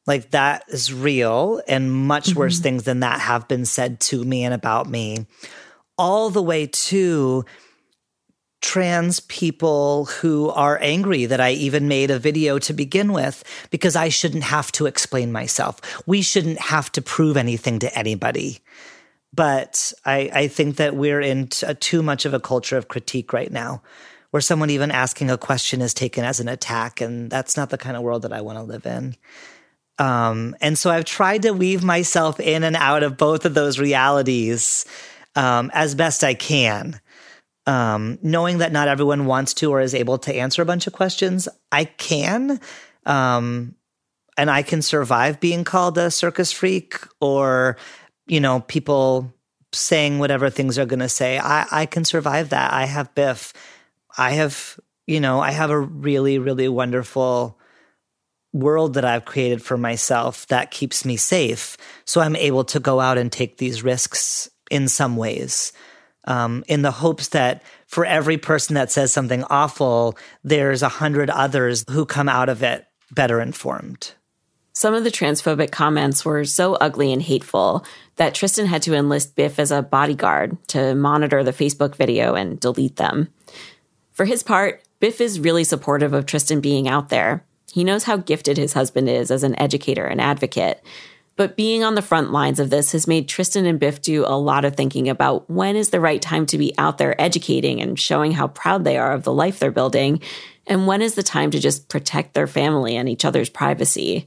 [0.06, 2.38] Like that is real, and much mm-hmm.
[2.38, 5.26] worse things than that have been said to me and about me.
[5.98, 7.44] All the way to
[8.62, 13.96] trans people who are angry that I even made a video to begin with because
[13.96, 15.80] I shouldn't have to explain myself.
[16.06, 18.60] We shouldn't have to prove anything to anybody.
[19.36, 23.32] But I, I think that we're in t- too much of a culture of critique
[23.32, 23.82] right now,
[24.30, 27.00] where someone even asking a question is taken as an attack.
[27.00, 29.14] And that's not the kind of world that I want to live in.
[29.98, 33.78] Um, and so I've tried to weave myself in and out of both of those
[33.78, 34.84] realities
[35.34, 37.00] um, as best I can.
[37.66, 40.92] Um, knowing that not everyone wants to or is able to answer a bunch of
[40.92, 42.60] questions, I can.
[43.04, 43.74] Um,
[44.36, 47.76] and I can survive being called a circus freak or
[48.26, 49.32] you know, people
[49.72, 51.38] saying whatever things are going to say.
[51.38, 52.72] I, I can survive that.
[52.72, 53.52] I have Biff.
[54.16, 57.58] I have, you know, I have a really, really wonderful
[58.52, 61.76] world that I've created for myself that keeps me safe.
[62.04, 65.72] So I'm able to go out and take these risks in some ways,
[66.24, 71.30] um, in the hopes that for every person that says something awful, there's a hundred
[71.30, 74.12] others who come out of it better informed.
[74.76, 77.82] Some of the transphobic comments were so ugly and hateful
[78.16, 82.60] that Trystan had to enlist Biff as a bodyguard to monitor the Facebook video and
[82.60, 83.28] delete them.
[84.12, 87.42] For his part, Biff is really supportive of Trystan being out there.
[87.72, 90.82] He knows how gifted his husband is as an educator and advocate.
[91.36, 94.36] But being on the front lines of this has made Trystan and Biff do a
[94.38, 97.98] lot of thinking about when is the right time to be out there educating and
[97.98, 100.20] showing how proud they are of the life they're building,
[100.66, 104.26] and when is the time to just protect their family and each other's privacy.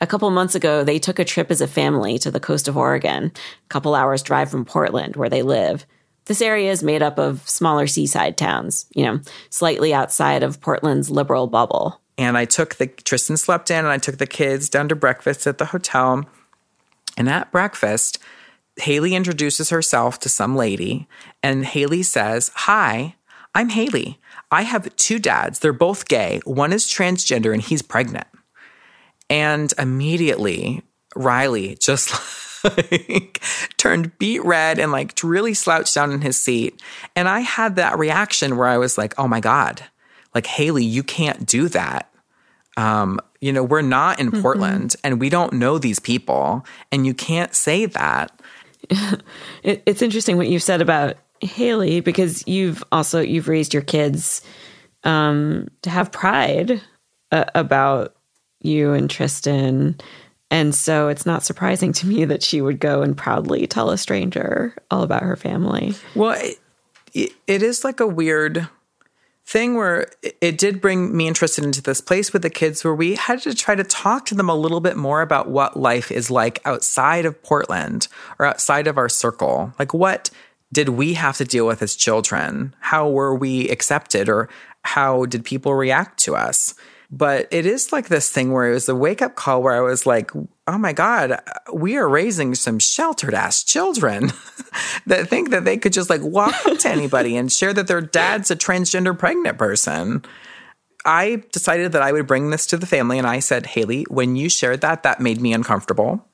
[0.00, 2.76] A couple months ago, they took a trip as a family to the coast of
[2.76, 5.86] Oregon, a couple hours drive from Portland, where they live.
[6.26, 9.20] This area is made up of smaller seaside towns, you know,
[9.50, 12.00] slightly outside of Portland's liberal bubble.
[12.16, 15.46] And I took the, Trystan slept in, and I took the kids down to breakfast
[15.46, 16.24] at the hotel.
[17.16, 18.18] And at breakfast,
[18.76, 21.08] Haley introduces herself to some lady,
[21.42, 23.14] and Haley says, Hi,
[23.54, 24.18] I'm Haley.
[24.50, 25.60] I have two dads.
[25.60, 26.40] They're both gay.
[26.44, 28.26] One is transgender, and he's pregnant.
[29.30, 30.82] And immediately,
[31.16, 32.12] Riley just
[32.64, 33.42] like
[33.76, 36.80] turned beet red and like really slouched down in his seat.
[37.16, 39.82] And I had that reaction where I was like, oh my God,
[40.34, 42.12] like, Haley, you can't do that.
[42.76, 44.42] Um, you know, we're not in mm-hmm.
[44.42, 48.40] Portland and we don't know these people, and you can't say that.
[49.62, 54.42] it, it's interesting what you said about Haley because you've also you've raised your kids
[55.04, 56.80] um, to have pride
[57.30, 58.16] uh, about
[58.64, 60.00] you and Trystan.
[60.50, 63.98] And so it's not surprising to me that she would go and proudly tell a
[63.98, 65.94] stranger all about her family.
[66.14, 66.40] Well,
[67.12, 68.68] it, it is like a weird
[69.46, 70.10] thing where
[70.40, 73.42] it did bring me and Trystan into this place with the kids where we had
[73.42, 76.60] to try to talk to them a little bit more about what life is like
[76.64, 78.08] outside of Portland
[78.38, 79.72] or outside of our circle.
[79.78, 80.30] Like, what
[80.72, 82.74] did we have to deal with as children?
[82.80, 84.48] How were we accepted or
[84.82, 86.74] how did people react to us?
[87.16, 89.80] But it is like this thing where it was a wake up call where I
[89.80, 90.32] was like,
[90.66, 91.40] oh my God,
[91.72, 94.32] we are raising some sheltered ass children
[95.06, 98.00] that think that they could just like walk up to anybody and share that their
[98.00, 100.24] dad's a transgender pregnant person.
[101.04, 103.16] I decided that I would bring this to the family.
[103.16, 106.26] And I said, Haley, when you shared that, that made me uncomfortable.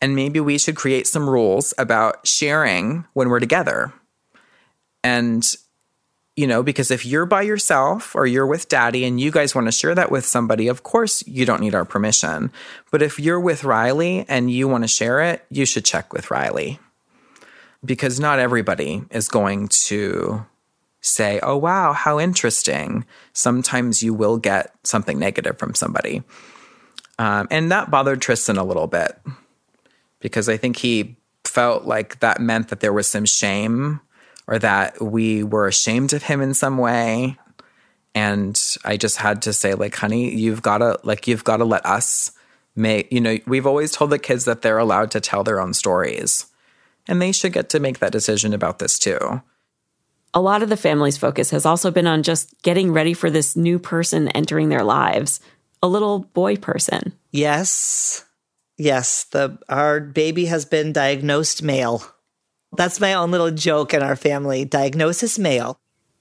[0.00, 3.92] And maybe we should create some rules about sharing when we're together.
[5.02, 5.44] And,
[6.36, 9.66] you know, because if you're by yourself or you're with daddy and you guys want
[9.66, 12.52] to share that with somebody, of course you don't need our permission.
[12.90, 16.30] But if you're with Riley and you want to share it, you should check with
[16.30, 16.78] Riley.
[17.84, 20.44] Because not everybody is going to
[21.00, 23.06] say, oh, wow, how interesting.
[23.32, 26.22] Sometimes you will get something negative from somebody.
[27.18, 29.18] Um, and that bothered Trystan a little bit
[30.20, 34.00] because I think he felt like that meant that there was some shame
[34.46, 37.36] or that we were ashamed of him in some way.
[38.14, 41.64] And I just had to say, like, honey, you've got to, like, you've got to
[41.64, 42.32] let us
[42.74, 45.74] make, you know, we've always told the kids that they're allowed to tell their own
[45.74, 46.46] stories.
[47.08, 49.42] And they should get to make that decision about this too.
[50.34, 53.56] A lot of the family's focus has also been on just getting ready for this
[53.56, 55.40] new person entering their lives,
[55.82, 57.12] a little boy person.
[57.32, 58.24] Yes.
[58.76, 62.04] Yes, the our baby has been diagnosed male.
[62.76, 64.64] That's my own little joke in our family.
[64.64, 65.78] Diagnosis male.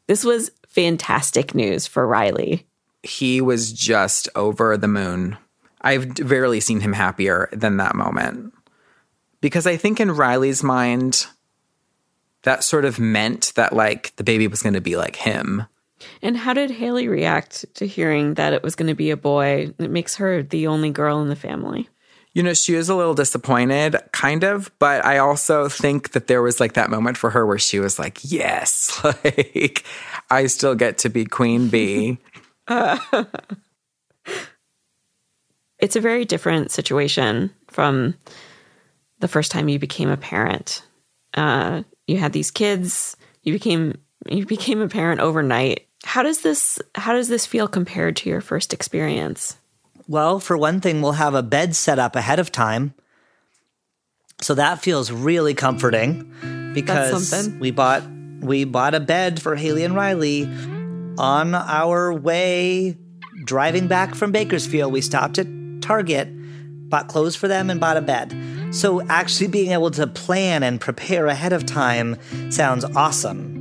[0.08, 2.66] This was fantastic news for Riley.
[3.04, 5.38] He was just over the moon.
[5.82, 8.54] I've rarely seen him happier than that moment.
[9.42, 11.28] Because I think in Riley's mind,
[12.44, 15.66] that sort of meant that like the baby was going to be like him.
[16.22, 19.74] And how did Haley react to hearing that it was going to be a boy?
[19.80, 21.90] It makes her the only girl in the family.
[22.36, 26.42] You know, she was a little disappointed, kind of, but I also think that there
[26.42, 29.86] was like that moment for her where she was like, yes, like
[30.30, 32.18] I still get to be queen bee.
[35.80, 38.16] it's a very different situation from
[39.20, 40.84] the first time you became a parent.
[41.36, 45.88] Uh, you had these kids, you became you became a parent overnight.
[46.04, 49.58] How does this how does this feel compared to your first experience?
[50.08, 52.94] Well, for one thing, we'll have a bed set up ahead of time.
[54.42, 58.04] So that feels really comforting because we bought
[58.42, 60.44] we bought a bed for Haley and Riley
[61.18, 62.98] on our way
[63.46, 64.92] driving back from Bakersfield.
[64.92, 65.48] We stopped at
[65.82, 66.28] Target,
[66.90, 68.36] bought clothes for them and bought a bed.
[68.72, 72.18] So actually being able to plan and prepare ahead of time
[72.52, 73.55] sounds awesome.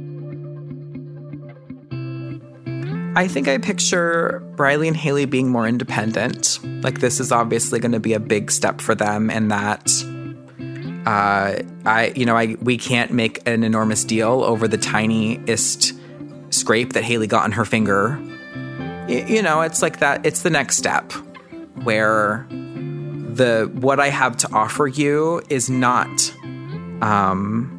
[3.16, 6.58] I think I picture Riley and Haley being more independent.
[6.82, 9.88] Like this is obviously going to be a big step for them, and that
[11.06, 15.92] uh, I, you know, I we can't make an enormous deal over the tiniest
[16.50, 18.20] scrape that Haley got on her finger.
[19.08, 20.26] Y- you know, it's like that.
[20.26, 21.12] It's the next step
[21.84, 26.34] where the what I have to offer you is not,
[27.00, 27.70] um,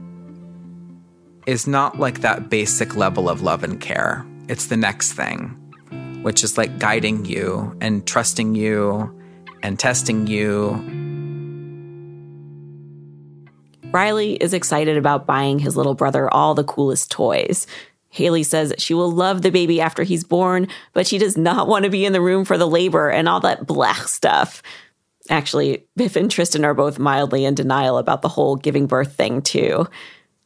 [1.45, 5.49] is not like that basic level of love and care it's the next thing,
[6.21, 9.11] which is like guiding you and trusting you
[9.63, 10.71] and testing you.
[13.91, 17.65] Riley is excited about buying his little brother all the coolest toys.
[18.09, 21.85] Haley says she will love the baby after he's born, but she does not want
[21.85, 24.61] to be in the room for the labor and all that black stuff.
[25.29, 29.41] Actually, Biff and Trystan are both mildly in denial about the whole giving birth thing,
[29.41, 29.87] too.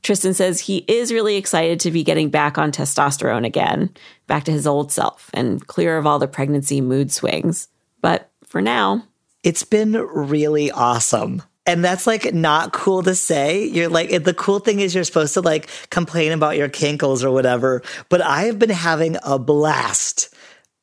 [0.04, 3.90] Trystan says he is really excited to be getting back on testosterone again,
[4.28, 7.68] back to his old self, and clear of all the pregnancy mood swings.
[8.02, 9.04] But for now,
[9.44, 11.44] it's been really awesome.
[11.66, 13.66] And that's like not cool to say.
[13.66, 17.30] You're like, the cool thing is you're supposed to like complain about your kinkles or
[17.30, 17.84] whatever.
[18.08, 20.34] But I have been having a blast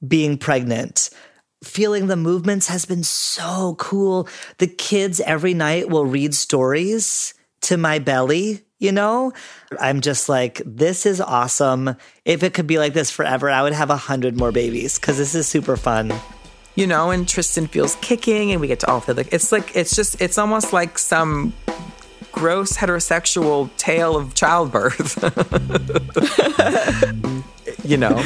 [0.07, 1.11] being pregnant.
[1.65, 4.29] Feeling the movements has been so cool.
[4.59, 9.33] The kids every night will read stories to my belly you know?
[9.81, 11.97] I'm just like this is awesome.
[12.25, 15.19] If it could be like this forever i would have a hundred more babies because
[15.19, 16.13] this is super fun.
[16.75, 19.75] You know and Trystan feels kicking and we get to all feel like it's like
[19.75, 21.55] it's just it's almost like some
[22.33, 25.23] gross heterosexual tale of childbirth.
[27.85, 28.21] You know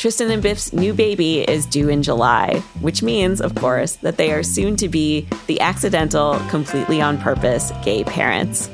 [0.00, 4.32] Trystan and Biff's new baby is due in July, which means, of course, that they
[4.32, 8.70] are soon to be the accidental, completely on purpose gay parents.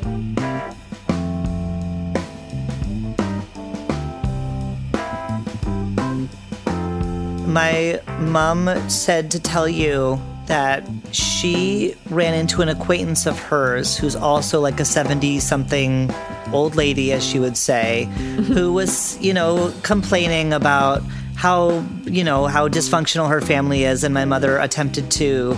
[7.44, 14.16] My mom said to tell you that she ran into an acquaintance of hers who's
[14.16, 16.12] also like a 70 something
[16.52, 18.04] old lady, as she would say,
[18.46, 21.02] who was, you know, complaining about
[21.34, 24.04] how, you know, how dysfunctional her family is.
[24.04, 25.54] And my mother attempted to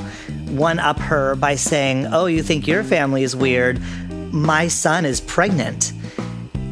[0.49, 3.81] one up her by saying, Oh, you think your family is weird?
[4.33, 5.93] My son is pregnant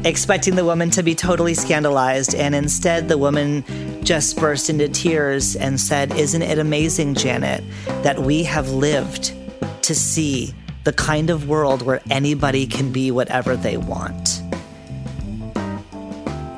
[0.05, 3.63] expecting the woman to be totally scandalized, and instead the woman
[4.07, 7.61] just burst into tears and said, Isn't it amazing, Janet,
[8.03, 9.33] that we have lived
[9.81, 10.55] to see
[10.85, 14.41] the kind of world where anybody can be whatever they want?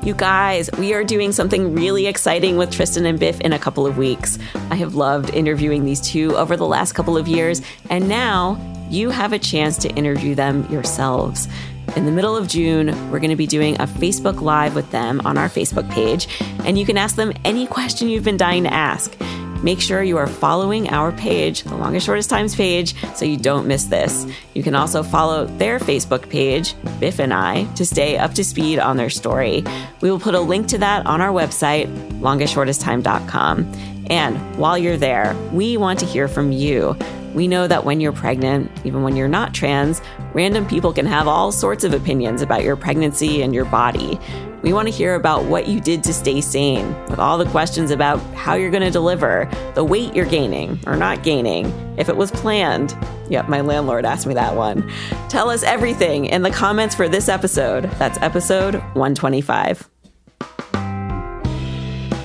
[0.03, 3.87] You guys, we are doing something really exciting with Trystan and Biff in a couple
[3.87, 4.37] of weeks.
[4.69, 8.59] I have loved interviewing these two over the last couple of years, and now
[8.91, 11.47] you have a chance to interview them yourselves.
[11.95, 15.21] In the middle of June, we're going to be doing a Facebook Live with them
[15.25, 16.27] on our Facebook page,
[16.63, 19.15] and you can ask them any question you've been dying to ask.
[19.63, 23.67] Make sure you are following our page, the longest shortest times page, so you don't
[23.67, 24.25] miss this.
[24.53, 28.79] You can also follow their Facebook page, Biff and I, to stay up to speed
[28.79, 29.63] on their story.
[29.99, 31.87] We will put a link to that on our website,
[32.19, 34.05] longestshortesttime.com.
[34.09, 36.95] And while you're there, we want to hear from you.
[37.33, 40.01] We know that when you're pregnant, even when you're not trans,
[40.33, 44.19] random people can have all sorts of opinions about your pregnancy and your body.
[44.61, 47.91] We want to hear about what you did to stay sane, with all the questions
[47.91, 51.67] about how you're going to deliver, the weight you're gaining or not gaining,
[51.97, 52.97] if it was planned.
[53.29, 54.91] Yep, my landlord asked me that one.
[55.29, 57.83] Tell us everything in the comments for this episode.
[57.99, 59.87] That's episode 125.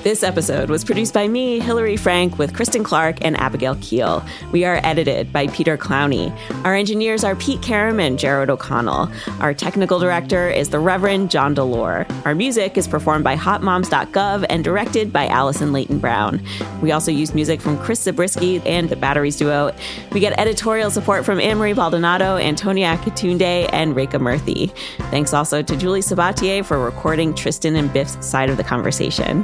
[0.05, 4.23] This episode was produced by me, Hillary Frank, with Kristen Clark and Abigail Keel.
[4.51, 6.31] We are edited by Peter Clowney.
[6.63, 9.11] Our engineers are Pete Karam and Jared O'Connell.
[9.39, 12.05] Our technical director is the Reverend John Delore.
[12.23, 16.39] Our music is performed by hotmoms.gov and directed by Allison Leighton Brown.
[16.83, 19.73] We also use music from Chris Zabriskie and the Batteries Duo.
[20.11, 24.69] We get editorial support from Anne-Marie Baldonado, Antonia Katunde, and Reka Murthy.
[25.09, 29.43] Thanks also to Julie Sabatier for recording Trystan and Biff's side of the conversation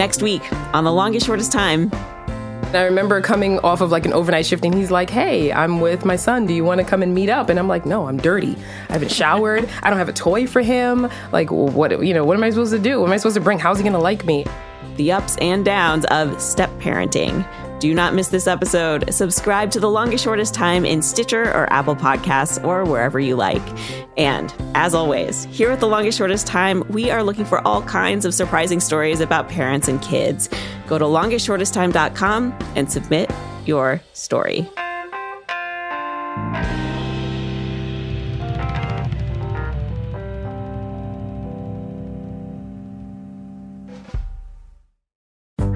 [0.00, 1.90] next week on The Longest Shortest Time.
[2.72, 6.06] I remember coming off of like an overnight shift and he's like, Hey, I'm with
[6.06, 6.46] my son.
[6.46, 7.50] Do you want to come and meet up?
[7.50, 8.56] And I'm like, No, I'm dirty.
[8.88, 9.68] I haven't showered.
[9.82, 11.10] I don't have a toy for him.
[11.32, 12.98] Like, what, you know, what am I supposed to do?
[12.98, 13.58] What am I supposed to bring?
[13.58, 14.46] How's he going to like me?
[14.96, 17.46] The ups and downs of step parenting.
[17.80, 19.12] Do not miss this episode.
[19.12, 23.62] Subscribe to The Longest Shortest Time in Stitcher or Apple Podcasts or wherever you like.
[24.18, 28.26] And as always, here at The Longest Shortest Time, we are looking for all kinds
[28.26, 30.50] of surprising stories about parents and kids.
[30.86, 33.30] Go to longestshortesttime.com and submit
[33.64, 34.68] your story.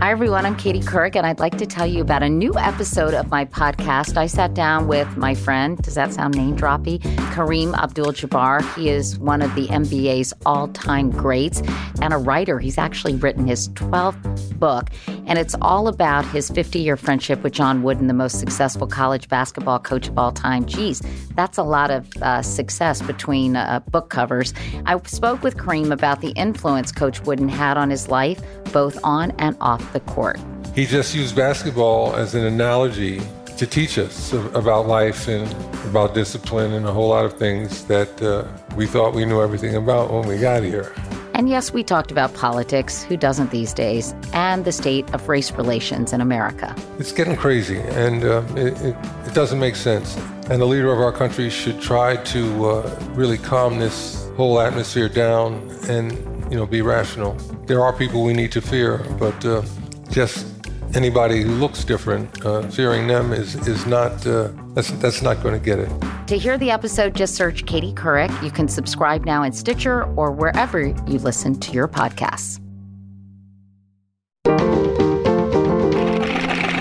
[0.05, 0.45] Hi, everyone.
[0.45, 3.47] I'm Katie Couric, and I'd like to tell you about a new episode of my
[3.47, 4.19] podcast.
[4.19, 7.01] I sat down with my friend, does that sound name droppy?
[7.33, 8.61] Kareem Abdul Jabbar.
[8.77, 11.63] He is one of the NBA's all time greats
[12.03, 12.59] and a writer.
[12.59, 14.91] He's actually written his 12th book,
[15.27, 19.31] and it's all about his 50 year friendship with John Wooden, the most successful college
[19.31, 20.67] basketball coach of all time.
[20.67, 21.01] Geez,
[21.35, 24.53] that's a lot of uh, success between uh, book covers.
[24.85, 29.31] I spoke with Kareem about the influence Coach Wooden had on his life, both on
[29.39, 30.39] and off the court.
[30.75, 33.23] He just used basketball as an analogy
[33.57, 35.51] to teach us about life and
[35.87, 38.45] about discipline and a whole lot of things that uh,
[38.77, 40.93] we thought we knew everything about when we got here.
[41.35, 45.51] And yes, we talked about politics, who doesn't these days, and the state of race
[45.53, 46.75] relations in America.
[47.01, 50.17] It's getting crazy, and uh, it, it, it, doesn't make sense.
[50.49, 55.09] And the leader of our country should try to uh, really calm this whole atmosphere
[55.09, 55.55] down
[55.89, 56.13] and,
[56.53, 57.35] you know, be rational.
[57.67, 59.63] There are people we need to fear, but uh,
[60.15, 60.47] just
[60.95, 65.59] anybody who looks different, uh, fearing them is is not uh, that's that's not going
[65.59, 65.91] to get it.
[66.29, 68.31] To hear the episode, just search Katie Couric.
[68.43, 72.61] You can subscribe now in Stitcher or wherever you listen to your podcasts.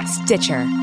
[0.07, 0.82] Stitcher.